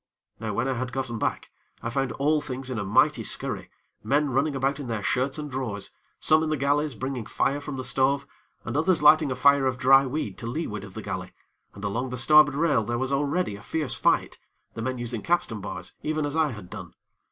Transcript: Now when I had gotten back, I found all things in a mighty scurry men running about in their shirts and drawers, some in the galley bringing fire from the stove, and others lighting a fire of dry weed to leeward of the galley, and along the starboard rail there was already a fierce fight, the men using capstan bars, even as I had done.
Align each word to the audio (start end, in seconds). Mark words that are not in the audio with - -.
Now 0.39 0.55
when 0.55 0.67
I 0.67 0.73
had 0.73 0.91
gotten 0.91 1.19
back, 1.19 1.51
I 1.83 1.91
found 1.91 2.11
all 2.13 2.41
things 2.41 2.71
in 2.71 2.79
a 2.79 2.83
mighty 2.83 3.23
scurry 3.23 3.69
men 4.03 4.31
running 4.31 4.55
about 4.55 4.79
in 4.79 4.87
their 4.87 5.03
shirts 5.03 5.37
and 5.37 5.47
drawers, 5.51 5.91
some 6.19 6.41
in 6.41 6.49
the 6.49 6.57
galley 6.57 6.89
bringing 6.95 7.27
fire 7.27 7.61
from 7.61 7.77
the 7.77 7.83
stove, 7.83 8.25
and 8.65 8.75
others 8.75 9.03
lighting 9.03 9.31
a 9.31 9.35
fire 9.35 9.67
of 9.67 9.77
dry 9.77 10.07
weed 10.07 10.39
to 10.39 10.47
leeward 10.47 10.83
of 10.83 10.95
the 10.95 11.03
galley, 11.03 11.33
and 11.75 11.83
along 11.83 12.09
the 12.09 12.17
starboard 12.17 12.55
rail 12.55 12.83
there 12.83 12.97
was 12.97 13.13
already 13.13 13.55
a 13.55 13.61
fierce 13.61 13.93
fight, 13.93 14.39
the 14.73 14.81
men 14.81 14.97
using 14.97 15.21
capstan 15.21 15.61
bars, 15.61 15.93
even 16.01 16.25
as 16.25 16.35
I 16.35 16.49
had 16.49 16.71
done. 16.71 16.95